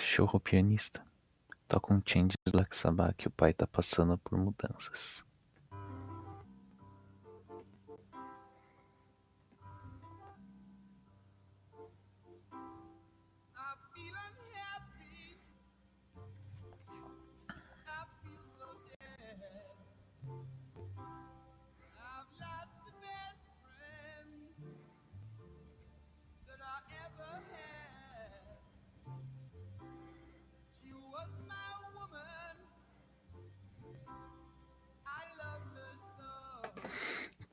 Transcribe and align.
cachorro 0.00 0.40
pianista 0.40 1.04
toca 1.68 1.92
um 1.92 2.00
change 2.02 2.32
do 2.46 2.52
Black 2.52 2.74
Sabbath 2.74 3.14
que 3.18 3.28
o 3.28 3.30
pai 3.30 3.52
tá 3.52 3.66
passando 3.66 4.16
por 4.16 4.38
mudanças. 4.38 5.22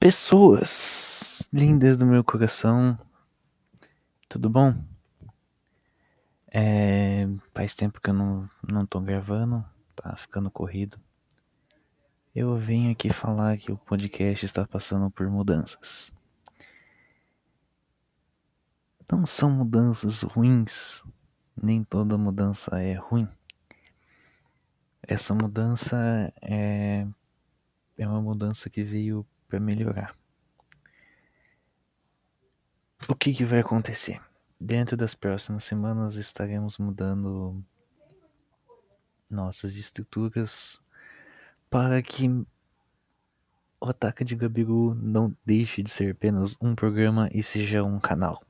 Pessoas 0.08 1.42
lindas 1.52 1.98
do 1.98 2.06
meu 2.06 2.24
coração, 2.24 2.98
tudo 4.30 4.50
bom? 4.50 4.74
É, 6.50 7.28
faz 7.54 7.76
tempo 7.76 8.00
que 8.00 8.10
eu 8.10 8.14
não, 8.14 8.50
não 8.72 8.86
tô 8.86 9.02
gravando, 9.02 9.66
tá 9.94 10.16
ficando 10.16 10.50
corrido. 10.50 10.98
Eu 12.34 12.56
venho 12.58 12.90
aqui 12.90 13.12
falar 13.12 13.58
que 13.58 13.70
o 13.70 13.78
podcast 13.78 14.46
está 14.46 14.66
passando 14.66 15.12
por 15.12 15.30
mudanças. 15.30 16.10
Não 19.12 19.26
são 19.26 19.52
mudanças 19.52 20.22
ruins, 20.22 21.04
nem 21.62 21.84
toda 21.84 22.18
mudança 22.18 22.82
é 22.82 22.94
ruim. 22.94 23.28
Essa 25.04 25.34
mudança 25.34 25.98
é, 26.42 27.06
é 27.98 28.08
uma 28.08 28.22
mudança 28.22 28.70
que 28.70 28.86
veio 28.86 29.28
para 29.48 29.60
melhorar. 29.60 30.16
O 33.08 33.16
que, 33.16 33.34
que 33.34 33.46
vai 33.46 33.60
acontecer? 33.60 34.20
Dentro 34.60 34.98
das 34.98 35.16
próximas 35.16 35.64
semanas 35.64 36.16
estaremos 36.16 36.78
mudando 36.78 37.64
nossas 39.30 39.78
estruturas 39.78 40.82
para 41.70 42.02
que 42.02 42.28
o 42.28 43.90
Ataque 43.90 44.26
de 44.26 44.36
Gabiru 44.36 44.96
não 44.96 45.36
deixe 45.46 45.84
de 45.84 45.90
ser 45.90 46.12
apenas 46.12 46.56
um 46.60 46.74
programa 46.74 47.30
e 47.32 47.44
seja 47.44 47.84
um 47.84 48.00
canal. 48.00 48.42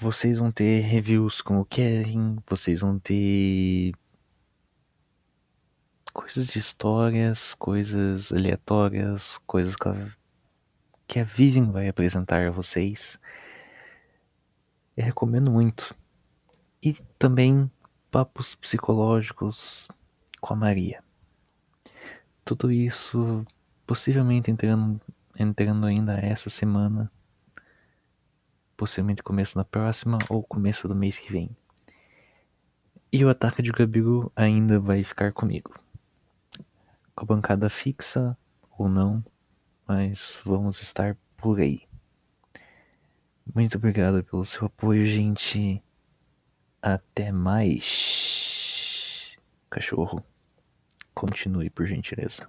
Vocês 0.00 0.38
vão 0.38 0.52
ter 0.52 0.80
reviews 0.80 1.40
como 1.40 1.64
querem, 1.64 2.36
vocês 2.46 2.80
vão 2.80 2.98
ter 2.98 3.92
coisas 6.22 6.46
de 6.46 6.56
histórias, 6.56 7.52
coisas 7.54 8.32
aleatórias, 8.32 9.38
coisas 9.38 9.74
que 9.74 9.88
a, 9.88 10.08
que 11.06 11.18
a 11.18 11.24
Vivian 11.24 11.72
vai 11.72 11.88
apresentar 11.88 12.46
a 12.46 12.50
vocês. 12.50 13.18
Eu 14.96 15.04
recomendo 15.04 15.50
muito. 15.50 15.96
E 16.80 16.92
também 17.18 17.68
papos 18.08 18.54
psicológicos 18.54 19.88
com 20.40 20.54
a 20.54 20.56
Maria. 20.56 21.02
Tudo 22.44 22.70
isso 22.70 23.44
possivelmente 23.84 24.48
entrando, 24.48 25.00
entrando 25.36 25.86
ainda 25.86 26.14
essa 26.14 26.48
semana, 26.48 27.10
possivelmente 28.76 29.24
começo 29.24 29.56
da 29.56 29.64
próxima 29.64 30.18
ou 30.28 30.40
começo 30.44 30.86
do 30.86 30.94
mês 30.94 31.18
que 31.18 31.32
vem. 31.32 31.50
E 33.12 33.24
o 33.24 33.28
ataque 33.28 33.60
de 33.60 33.72
Gabiru 33.72 34.30
ainda 34.36 34.78
vai 34.78 35.02
ficar 35.02 35.32
comigo 35.32 35.81
a 37.22 37.26
bancada 37.26 37.70
fixa 37.70 38.36
ou 38.76 38.88
não, 38.88 39.24
mas 39.86 40.40
vamos 40.44 40.82
estar 40.82 41.16
por 41.36 41.60
aí. 41.60 41.82
Muito 43.54 43.76
obrigado 43.78 44.24
pelo 44.24 44.44
seu 44.44 44.66
apoio, 44.66 45.04
gente. 45.06 45.82
Até 46.80 47.30
mais. 47.32 48.56
Cachorro, 49.70 50.24
continue 51.14 51.70
por 51.70 51.86
gentileza. 51.86 52.48